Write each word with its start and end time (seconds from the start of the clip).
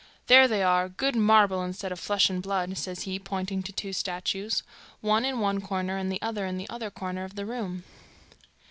There 0.25 0.47
they 0.47 0.63
are, 0.63 0.89
good 0.89 1.15
marble 1.15 1.61
instead 1.61 1.91
of 1.91 1.99
flesh 1.99 2.27
and 2.31 2.41
blood,' 2.41 2.75
says 2.75 3.03
he, 3.03 3.19
pointing 3.19 3.61
to 3.61 3.71
two 3.71 3.93
statues, 3.93 4.63
one 4.99 5.23
in 5.23 5.39
one 5.39 5.61
corner, 5.61 5.95
and 5.95 6.11
the 6.11 6.19
other 6.23 6.47
in 6.47 6.57
the 6.57 6.67
other 6.71 6.89
corner 6.89 7.23
of 7.23 7.35
the 7.35 7.45
room. 7.45 7.83